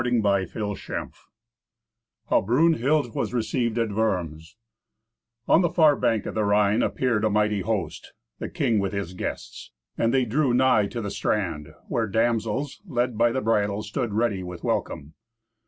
[0.03, 1.11] Tenth Adventure
[2.31, 4.55] How Brunhild Was Received at Worms
[5.47, 10.11] On the far bank of the Rhine appeared a mighty host—the king with his guests—and
[10.11, 14.63] they drew nigh to the strand, where damsels, led by the bridle, stood ready with
[14.63, 15.13] welcome.